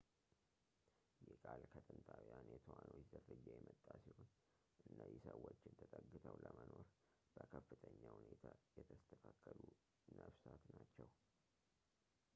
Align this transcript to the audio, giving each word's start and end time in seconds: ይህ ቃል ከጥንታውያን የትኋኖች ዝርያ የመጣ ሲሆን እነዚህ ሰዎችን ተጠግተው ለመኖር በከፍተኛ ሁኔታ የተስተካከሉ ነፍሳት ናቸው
ይህ 1.25 1.35
ቃል 1.43 1.61
ከጥንታውያን 1.73 2.47
የትኋኖች 2.51 3.03
ዝርያ 3.25 3.41
የመጣ 3.57 3.85
ሲሆን 4.05 4.31
እነዚህ 4.87 5.19
ሰዎችን 5.27 5.77
ተጠግተው 5.81 6.37
ለመኖር 6.45 6.87
በከፍተኛ 7.35 8.01
ሁኔታ 8.19 8.47
የተስተካከሉ 8.79 9.61
ነፍሳት 10.21 10.65
ናቸው 10.77 11.09